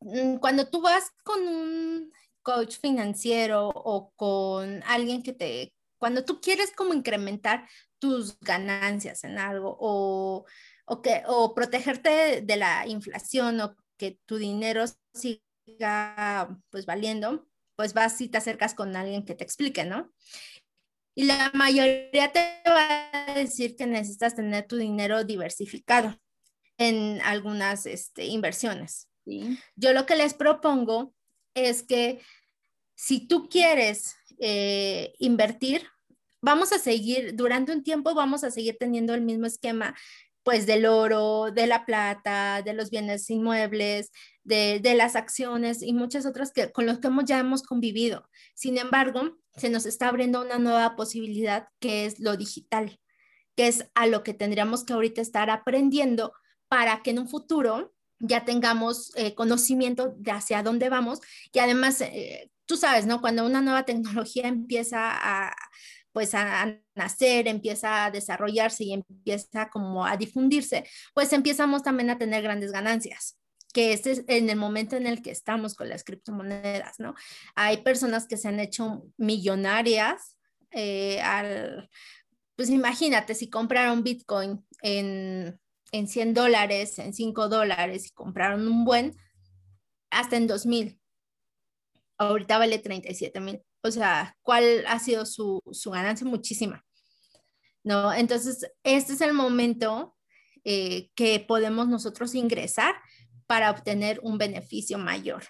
mm, 0.00 0.36
cuando 0.36 0.68
tú 0.68 0.80
vas 0.82 1.10
con 1.24 1.42
un 1.46 2.12
coach 2.42 2.78
financiero 2.78 3.68
o 3.68 4.12
con 4.14 4.82
alguien 4.84 5.22
que 5.22 5.32
te, 5.32 5.72
cuando 5.98 6.24
tú 6.24 6.40
quieres 6.40 6.72
como 6.72 6.94
incrementar 6.94 7.66
tus 7.98 8.38
ganancias 8.40 9.24
en 9.24 9.38
algo 9.38 9.76
o, 9.80 10.44
o, 10.84 11.02
que, 11.02 11.22
o 11.26 11.54
protegerte 11.54 12.42
de 12.42 12.56
la 12.56 12.86
inflación 12.86 13.60
o 13.60 13.76
que 13.96 14.18
tu 14.26 14.36
dinero 14.36 14.84
siga 15.12 16.58
pues 16.70 16.86
valiendo, 16.86 17.48
pues 17.76 17.94
vas 17.94 18.20
y 18.20 18.28
te 18.28 18.38
acercas 18.38 18.74
con 18.74 18.96
alguien 18.96 19.24
que 19.24 19.34
te 19.34 19.44
explique, 19.44 19.84
¿no? 19.84 20.12
Y 21.14 21.24
la 21.24 21.50
mayoría 21.54 22.30
te 22.32 22.62
va 22.66 23.08
a 23.12 23.34
decir 23.34 23.74
que 23.74 23.86
necesitas 23.86 24.36
tener 24.36 24.66
tu 24.66 24.76
dinero 24.76 25.24
diversificado 25.24 26.18
en 26.76 27.20
algunas 27.22 27.86
este, 27.86 28.26
inversiones. 28.26 29.08
Yo 29.74 29.92
lo 29.92 30.06
que 30.06 30.14
les 30.14 30.34
propongo 30.34 31.14
es 31.54 31.82
que 31.82 32.20
si 32.94 33.26
tú 33.26 33.48
quieres 33.48 34.16
eh, 34.38 35.14
invertir, 35.18 35.88
vamos 36.46 36.72
a 36.72 36.78
seguir, 36.78 37.34
durante 37.34 37.72
un 37.72 37.82
tiempo 37.82 38.14
vamos 38.14 38.44
a 38.44 38.52
seguir 38.52 38.76
teniendo 38.78 39.14
el 39.14 39.20
mismo 39.20 39.46
esquema 39.46 39.96
pues 40.44 40.64
del 40.64 40.86
oro, 40.86 41.50
de 41.50 41.66
la 41.66 41.84
plata, 41.84 42.62
de 42.62 42.72
los 42.72 42.88
bienes 42.88 43.28
inmuebles, 43.30 44.12
de, 44.44 44.80
las 44.96 45.16
acciones 45.16 45.82
y 45.82 45.92
muchas 45.92 46.24
otras 46.24 46.52
que, 46.52 46.70
con 46.70 46.86
los 46.86 47.00
que 47.00 47.08
hemos, 47.08 47.24
ya 47.24 47.40
hemos 47.40 47.64
convivido. 47.64 48.28
Sin 48.54 48.78
embargo, 48.78 49.36
se 49.56 49.70
nos 49.70 49.86
está 49.86 50.06
abriendo 50.06 50.40
una 50.40 50.58
nueva 50.60 50.94
posibilidad 50.94 51.66
que 51.80 52.06
es 52.06 52.20
lo 52.20 52.36
digital, 52.36 53.00
que 53.56 53.66
es 53.66 53.90
a 53.96 54.06
lo 54.06 54.22
que 54.22 54.34
tendríamos 54.34 54.84
que 54.84 54.92
ahorita 54.92 55.20
estar 55.20 55.50
aprendiendo 55.50 56.32
para 56.68 57.02
que 57.02 57.10
en 57.10 57.18
un 57.18 57.28
futuro 57.28 57.92
ya 58.20 58.44
tengamos 58.44 59.10
eh, 59.16 59.34
conocimiento 59.34 60.14
de 60.16 60.30
hacia 60.30 60.62
dónde 60.62 60.90
vamos 60.90 61.18
y 61.52 61.58
además, 61.58 62.00
eh, 62.02 62.52
tú 62.66 62.76
sabes, 62.76 63.04
¿no? 63.04 63.20
Cuando 63.20 63.44
una 63.44 63.62
nueva 63.62 63.84
tecnología 63.84 64.46
empieza 64.46 65.10
a, 65.10 65.56
pues 66.16 66.32
a, 66.32 66.74
nacer, 66.94 67.46
empieza 67.46 68.06
a 68.06 68.10
desarrollarse 68.10 68.84
y 68.84 68.94
empieza 68.94 69.68
como 69.68 70.06
a 70.06 70.16
difundirse, 70.16 70.88
pues 71.12 71.30
empezamos 71.34 71.82
también 71.82 72.08
a 72.08 72.16
tener 72.16 72.42
grandes 72.42 72.72
ganancias, 72.72 73.38
que 73.74 73.92
este 73.92 74.12
es 74.12 74.24
en 74.26 74.48
el 74.48 74.56
momento 74.56 74.96
en 74.96 75.06
el 75.06 75.20
que 75.20 75.30
estamos 75.30 75.74
con 75.74 75.90
las 75.90 76.04
criptomonedas, 76.04 76.98
¿no? 77.00 77.14
Hay 77.54 77.82
personas 77.82 78.26
que 78.26 78.38
se 78.38 78.48
han 78.48 78.60
hecho 78.60 79.02
millonarias 79.18 80.38
eh, 80.70 81.20
al, 81.20 81.90
pues 82.56 82.70
imagínate, 82.70 83.34
si 83.34 83.50
compraron 83.50 84.02
Bitcoin 84.02 84.64
en, 84.80 85.60
en 85.92 86.08
100 86.08 86.32
dólares, 86.32 86.98
en 86.98 87.12
5 87.12 87.50
dólares 87.50 88.06
y 88.06 88.10
compraron 88.12 88.66
un 88.66 88.86
buen, 88.86 89.18
hasta 90.08 90.38
en 90.38 90.46
2000. 90.46 90.98
Ahorita 92.16 92.56
vale 92.56 92.78
37 92.78 93.38
mil. 93.38 93.65
O 93.86 93.90
sea, 93.90 94.36
¿cuál 94.42 94.84
ha 94.86 94.98
sido 94.98 95.26
su, 95.26 95.62
su 95.72 95.90
ganancia? 95.90 96.26
Muchísima. 96.26 96.84
¿No? 97.84 98.12
Entonces, 98.12 98.70
este 98.82 99.12
es 99.12 99.20
el 99.20 99.32
momento 99.32 100.16
eh, 100.64 101.10
que 101.14 101.38
podemos 101.38 101.86
nosotros 101.86 102.34
ingresar 102.34 102.96
para 103.46 103.70
obtener 103.70 104.18
un 104.22 104.38
beneficio 104.38 104.98
mayor, 104.98 105.44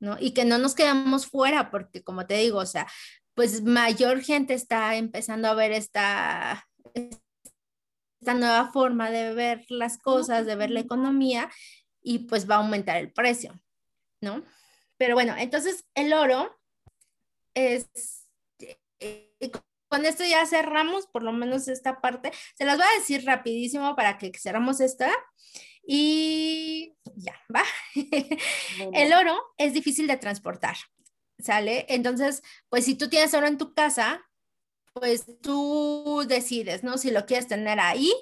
¿no? 0.00 0.16
Y 0.18 0.32
que 0.32 0.44
no 0.44 0.58
nos 0.58 0.74
quedamos 0.74 1.28
fuera, 1.28 1.70
porque 1.70 2.02
como 2.02 2.26
te 2.26 2.34
digo, 2.34 2.58
o 2.58 2.66
sea, 2.66 2.88
pues 3.34 3.62
mayor 3.62 4.22
gente 4.22 4.54
está 4.54 4.96
empezando 4.96 5.46
a 5.46 5.54
ver 5.54 5.70
esta, 5.70 6.66
esta 6.94 8.34
nueva 8.34 8.72
forma 8.72 9.10
de 9.10 9.34
ver 9.34 9.64
las 9.68 9.98
cosas, 9.98 10.46
de 10.46 10.56
ver 10.56 10.70
la 10.70 10.80
economía, 10.80 11.48
y 12.02 12.20
pues 12.20 12.50
va 12.50 12.56
a 12.56 12.58
aumentar 12.58 12.96
el 12.96 13.12
precio, 13.12 13.60
¿no? 14.20 14.42
Pero 14.96 15.14
bueno, 15.14 15.34
entonces 15.36 15.84
el 15.94 16.12
oro 16.12 16.56
es, 17.56 17.88
eh, 19.00 19.50
con 19.88 20.04
esto 20.04 20.24
ya 20.24 20.46
cerramos 20.46 21.06
por 21.06 21.22
lo 21.22 21.32
menos 21.32 21.68
esta 21.68 22.00
parte. 22.00 22.30
Se 22.54 22.64
las 22.64 22.76
voy 22.76 22.86
a 22.86 22.98
decir 22.98 23.24
rapidísimo 23.24 23.96
para 23.96 24.18
que 24.18 24.30
cerramos 24.38 24.80
esta. 24.80 25.10
Y 25.84 26.94
ya, 27.14 27.34
va. 27.54 27.64
El 28.92 29.12
oro 29.12 29.40
es 29.56 29.72
difícil 29.72 30.06
de 30.06 30.16
transportar, 30.16 30.76
¿sale? 31.38 31.86
Entonces, 31.88 32.42
pues 32.68 32.84
si 32.84 32.96
tú 32.96 33.08
tienes 33.08 33.32
oro 33.34 33.46
en 33.46 33.58
tu 33.58 33.72
casa, 33.72 34.26
pues 34.92 35.24
tú 35.40 36.24
decides, 36.26 36.82
¿no? 36.82 36.98
Si 36.98 37.10
lo 37.10 37.24
quieres 37.26 37.46
tener 37.46 37.78
ahí, 37.80 38.12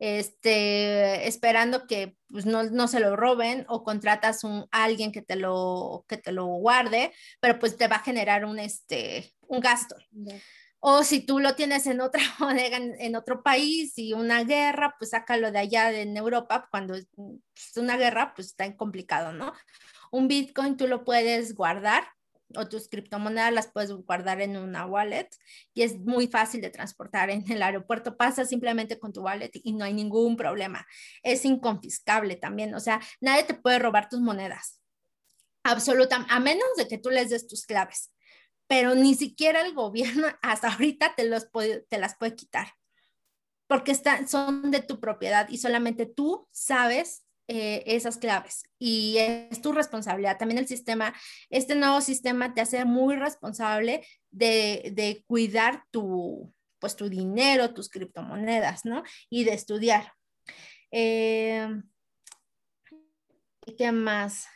este, 0.00 1.28
esperando 1.28 1.86
que 1.86 2.16
pues, 2.28 2.46
no, 2.46 2.88
se 2.88 3.00
lo 3.00 3.16
roben 3.16 3.66
o 3.68 3.84
contratas 3.84 4.44
un, 4.44 4.66
alguien 4.72 5.12
que 5.12 5.20
te, 5.20 5.36
lo, 5.36 6.06
que 6.08 6.16
te 6.16 6.32
lo 6.32 6.46
guarde, 6.46 7.12
pero 7.38 7.58
pues 7.58 7.76
te 7.76 7.86
va 7.86 7.96
a 7.96 8.02
generar 8.02 8.46
un, 8.46 8.58
este, 8.58 9.36
un 9.46 9.60
gasto. 9.60 9.94
O 10.80 11.04
si 11.04 11.20
tú 11.20 11.38
lo 11.38 11.54
tienes 11.54 11.86
en 11.86 12.00
otra 12.00 12.22
bodega, 12.40 12.78
en, 12.78 13.14
otro 13.14 13.42
país 13.42 13.92
y 13.98 14.14
una 14.14 14.42
guerra, 14.42 14.96
pues 14.98 15.10
sácalo 15.10 15.52
de 15.52 15.58
allá 15.58 15.92
en 15.92 16.16
Europa, 16.16 16.66
cuando 16.70 16.94
es 16.94 17.06
una 17.76 17.98
guerra, 17.98 18.32
pues 18.34 18.48
está 18.48 18.74
complicado, 18.76 19.34
¿no? 19.34 19.52
Un 20.10 20.28
Bitcoin 20.28 20.78
tú 20.78 20.88
lo 20.88 21.04
puedes 21.04 21.54
guardar 21.54 22.04
o 22.56 22.68
tus 22.68 22.88
criptomonedas 22.88 23.52
las 23.52 23.70
puedes 23.70 23.92
guardar 23.92 24.40
en 24.40 24.56
una 24.56 24.86
wallet 24.86 25.28
y 25.74 25.82
es 25.82 25.98
muy 25.98 26.26
fácil 26.26 26.60
de 26.60 26.70
transportar 26.70 27.30
en 27.30 27.50
el 27.50 27.62
aeropuerto. 27.62 28.16
Pasa 28.16 28.44
simplemente 28.44 28.98
con 28.98 29.12
tu 29.12 29.22
wallet 29.22 29.50
y 29.54 29.72
no 29.72 29.84
hay 29.84 29.92
ningún 29.92 30.36
problema. 30.36 30.86
Es 31.22 31.44
inconfiscable 31.44 32.36
también, 32.36 32.74
o 32.74 32.80
sea, 32.80 33.00
nadie 33.20 33.44
te 33.44 33.54
puede 33.54 33.78
robar 33.78 34.08
tus 34.08 34.20
monedas. 34.20 34.80
Absolutamente, 35.62 36.32
a 36.32 36.40
menos 36.40 36.68
de 36.76 36.88
que 36.88 36.98
tú 36.98 37.10
les 37.10 37.30
des 37.30 37.46
tus 37.46 37.66
claves 37.66 38.10
pero 38.70 38.94
ni 38.94 39.16
siquiera 39.16 39.62
el 39.62 39.74
gobierno 39.74 40.28
hasta 40.42 40.68
ahorita 40.68 41.16
te, 41.16 41.24
los 41.24 41.48
te 41.88 41.98
las 41.98 42.16
puede 42.16 42.36
quitar, 42.36 42.68
porque 43.66 43.90
están, 43.90 44.28
son 44.28 44.70
de 44.70 44.80
tu 44.80 45.00
propiedad 45.00 45.48
y 45.48 45.58
solamente 45.58 46.06
tú 46.06 46.48
sabes 46.52 47.24
eh, 47.52 47.82
esas 47.84 48.16
claves 48.16 48.62
y 48.78 49.16
es 49.18 49.60
tu 49.60 49.72
responsabilidad. 49.72 50.38
También 50.38 50.58
el 50.58 50.68
sistema, 50.68 51.12
este 51.48 51.74
nuevo 51.74 52.00
sistema 52.00 52.54
te 52.54 52.60
hace 52.60 52.84
muy 52.84 53.16
responsable 53.16 54.06
de, 54.30 54.92
de 54.94 55.24
cuidar 55.26 55.82
tu, 55.90 56.54
pues, 56.78 56.94
tu 56.94 57.08
dinero, 57.08 57.74
tus 57.74 57.88
criptomonedas, 57.88 58.84
¿no? 58.84 59.02
Y 59.28 59.42
de 59.42 59.54
estudiar. 59.54 60.12
Eh, 60.92 61.68
¿Qué 63.76 63.90
más? 63.90 64.46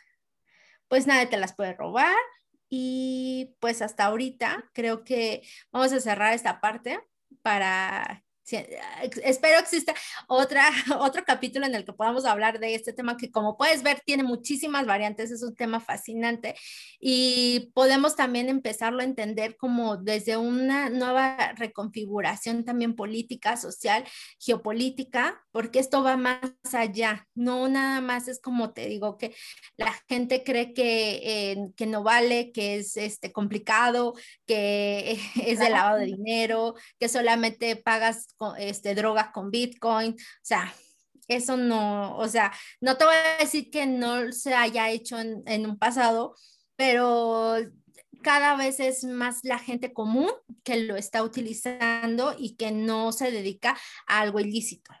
Pues 0.87 1.05
nadie 1.05 1.27
te 1.27 1.35
las 1.35 1.53
puede 1.53 1.73
robar. 1.73 2.15
Y 2.69 3.57
pues 3.59 3.81
hasta 3.81 4.05
ahorita 4.05 4.71
creo 4.73 5.03
que 5.03 5.41
vamos 5.73 5.91
a 5.91 5.99
cerrar 5.99 6.33
esta 6.33 6.61
parte 6.61 6.97
para 7.41 8.24
espero 8.45 9.59
exista 9.59 9.93
otra, 10.27 10.69
otro 10.99 11.23
capítulo 11.25 11.65
en 11.65 11.75
el 11.75 11.85
que 11.85 11.93
podamos 11.93 12.25
hablar 12.25 12.59
de 12.59 12.75
este 12.75 12.93
tema 12.93 13.17
que 13.17 13.31
como 13.31 13.57
puedes 13.57 13.83
ver 13.83 14.01
tiene 14.05 14.23
muchísimas 14.23 14.85
variantes, 14.85 15.31
es 15.31 15.41
un 15.41 15.55
tema 15.55 15.79
fascinante 15.79 16.55
y 16.99 17.71
podemos 17.73 18.15
también 18.15 18.49
empezarlo 18.49 19.01
a 19.01 19.05
entender 19.05 19.57
como 19.57 19.97
desde 19.97 20.37
una 20.37 20.89
nueva 20.89 21.53
reconfiguración 21.53 22.65
también 22.65 22.95
política, 22.95 23.57
social, 23.57 24.03
geopolítica, 24.39 25.41
porque 25.51 25.79
esto 25.79 26.03
va 26.03 26.17
más 26.17 26.39
allá, 26.73 27.27
no 27.33 27.67
nada 27.67 28.01
más 28.01 28.27
es 28.27 28.39
como 28.39 28.73
te 28.73 28.87
digo 28.87 29.17
que 29.17 29.35
la 29.77 29.93
gente 30.07 30.43
cree 30.43 30.73
que, 30.73 31.21
eh, 31.23 31.57
que 31.75 31.85
no 31.85 32.03
vale, 32.03 32.51
que 32.51 32.77
es 32.77 32.97
este, 32.97 33.31
complicado, 33.31 34.13
que 34.45 35.17
es 35.45 35.59
de 35.59 35.69
lavado 35.69 35.97
de 35.97 36.05
dinero, 36.05 36.75
que 36.99 37.09
solamente 37.09 37.75
pagas 37.75 38.34
con, 38.37 38.57
este, 38.57 38.95
drogas 38.95 39.29
con 39.29 39.51
Bitcoin, 39.51 40.13
o 40.13 40.15
sea, 40.41 40.73
eso 41.27 41.57
no, 41.57 42.17
o 42.17 42.27
sea, 42.27 42.51
no 42.81 42.97
te 42.97 43.05
voy 43.05 43.15
a 43.15 43.43
decir 43.43 43.71
que 43.71 43.85
no 43.85 44.31
se 44.31 44.53
haya 44.53 44.89
hecho 44.89 45.19
en, 45.19 45.43
en 45.47 45.65
un 45.65 45.77
pasado, 45.77 46.35
pero 46.75 47.57
cada 48.21 48.55
vez 48.55 48.79
es 48.79 49.03
más 49.03 49.43
la 49.43 49.59
gente 49.59 49.93
común 49.93 50.31
que 50.63 50.77
lo 50.77 50.95
está 50.95 51.23
utilizando 51.23 52.35
y 52.37 52.55
que 52.55 52.71
no 52.71 53.11
se 53.11 53.31
dedica 53.31 53.77
a 54.07 54.21
algo 54.21 54.39
ilícito. 54.39 54.91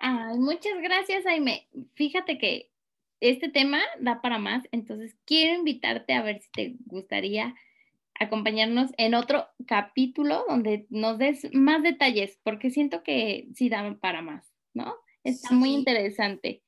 Ay, 0.00 0.38
muchas 0.38 0.80
gracias, 0.82 1.24
Jaime. 1.24 1.68
Fíjate 1.94 2.38
que 2.38 2.72
este 3.20 3.48
tema 3.48 3.80
da 4.00 4.20
para 4.20 4.38
más, 4.38 4.64
entonces 4.72 5.14
quiero 5.24 5.54
invitarte 5.54 6.14
a 6.14 6.22
ver 6.22 6.40
si 6.40 6.50
te 6.50 6.76
gustaría 6.86 7.54
acompañarnos 8.22 8.90
en 8.96 9.14
otro 9.14 9.46
capítulo 9.66 10.44
donde 10.48 10.86
nos 10.90 11.18
des 11.18 11.48
más 11.52 11.82
detalles, 11.82 12.38
porque 12.42 12.70
siento 12.70 13.02
que 13.02 13.48
sí 13.54 13.68
dan 13.68 13.98
para 13.98 14.22
más, 14.22 14.52
¿no? 14.74 14.94
Está 15.24 15.52
muy 15.52 15.70
interesante. 15.70 16.62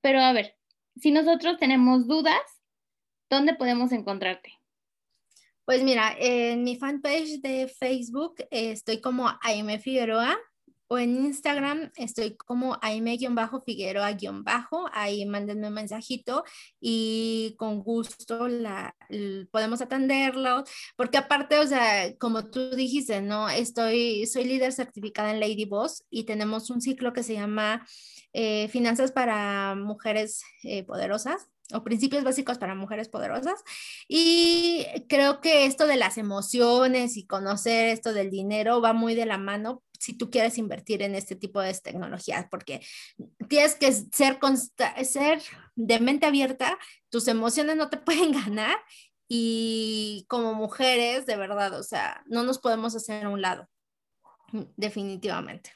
Pero 0.00 0.20
a 0.20 0.32
ver, 0.32 0.56
si 0.96 1.10
nosotros 1.10 1.58
tenemos 1.58 2.06
dudas, 2.06 2.40
¿dónde 3.28 3.54
podemos 3.54 3.92
encontrarte? 3.92 4.52
Pues 5.64 5.82
mira, 5.82 6.14
en 6.18 6.62
mi 6.62 6.76
fanpage 6.76 7.40
de 7.40 7.68
Facebook 7.68 8.36
estoy 8.50 9.00
como 9.00 9.28
Aime 9.42 9.78
Figueroa 9.78 10.38
o 10.88 10.98
en 10.98 11.26
Instagram 11.26 11.90
estoy 11.96 12.36
como 12.36 12.78
aime-figueroa-bajo, 12.82 14.88
ahí 14.92 15.26
mándenme 15.26 15.68
un 15.68 15.74
mensajito 15.74 16.44
y 16.80 17.54
con 17.58 17.80
gusto 17.80 18.48
la, 18.48 18.94
podemos 19.50 19.80
atenderlo, 19.80 20.64
porque 20.96 21.18
aparte, 21.18 21.58
o 21.58 21.66
sea, 21.66 22.16
como 22.18 22.50
tú 22.50 22.70
dijiste, 22.76 23.20
¿no? 23.20 23.48
Estoy, 23.48 24.26
soy 24.26 24.44
líder 24.44 24.72
certificada 24.72 25.32
en 25.32 25.40
Lady 25.40 25.64
Boss 25.64 26.04
y 26.10 26.24
tenemos 26.24 26.70
un 26.70 26.80
ciclo 26.80 27.12
que 27.12 27.22
se 27.22 27.34
llama 27.34 27.86
eh, 28.32 28.68
Finanzas 28.68 29.12
para 29.12 29.74
Mujeres 29.74 30.42
eh, 30.62 30.84
Poderosas 30.84 31.48
o 31.72 31.82
principios 31.82 32.24
básicos 32.24 32.58
para 32.58 32.74
mujeres 32.74 33.08
poderosas. 33.08 33.62
Y 34.08 34.86
creo 35.08 35.40
que 35.40 35.66
esto 35.66 35.86
de 35.86 35.96
las 35.96 36.18
emociones 36.18 37.16
y 37.16 37.26
conocer 37.26 37.88
esto 37.88 38.12
del 38.12 38.30
dinero 38.30 38.80
va 38.80 38.92
muy 38.92 39.14
de 39.14 39.26
la 39.26 39.38
mano 39.38 39.82
si 39.98 40.16
tú 40.16 40.30
quieres 40.30 40.58
invertir 40.58 41.02
en 41.02 41.14
este 41.14 41.36
tipo 41.36 41.60
de 41.60 41.72
tecnologías, 41.74 42.46
porque 42.50 42.80
tienes 43.48 43.74
que 43.74 43.92
ser, 43.92 44.38
ser 45.04 45.42
de 45.74 46.00
mente 46.00 46.26
abierta, 46.26 46.78
tus 47.10 47.28
emociones 47.28 47.76
no 47.76 47.90
te 47.90 47.96
pueden 48.06 48.32
ganar 48.32 48.76
y 49.28 50.24
como 50.28 50.54
mujeres, 50.54 51.26
de 51.26 51.36
verdad, 51.36 51.78
o 51.78 51.82
sea, 51.82 52.22
no 52.26 52.44
nos 52.44 52.58
podemos 52.58 52.94
hacer 52.94 53.24
a 53.24 53.28
un 53.28 53.42
lado, 53.42 53.68
definitivamente. 54.76 55.70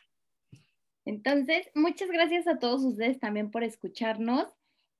Entonces, 1.04 1.68
muchas 1.74 2.08
gracias 2.10 2.46
a 2.46 2.58
todos 2.58 2.82
ustedes 2.82 3.18
también 3.18 3.50
por 3.50 3.64
escucharnos. 3.64 4.46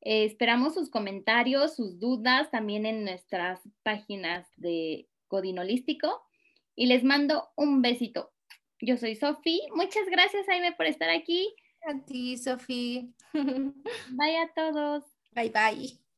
Eh, 0.01 0.25
esperamos 0.25 0.75
sus 0.75 0.91
comentarios, 0.91 1.77
sus 1.77 2.01
dudas 2.01 2.51
también 2.51 2.87
en 2.87 3.05
nuestras 3.05 3.61
páginas 3.83 4.49
de 4.57 5.09
Codinolístico 5.29 6.23
y 6.75 6.87
les 6.87 7.05
mando 7.05 7.51
un 7.55 7.83
besito. 7.83 8.33
Yo 8.81 8.97
soy 8.97 9.15
Sofi. 9.15 9.61
Muchas 9.75 10.07
gracias, 10.11 10.47
Jaime, 10.47 10.73
por 10.73 10.87
estar 10.87 11.11
aquí. 11.11 11.55
A 11.83 11.99
ti, 12.05 12.37
Sofi. 12.37 13.15
Bye 13.33 14.39
a 14.39 14.53
todos. 14.55 15.05
Bye, 15.33 15.51
bye. 15.51 16.10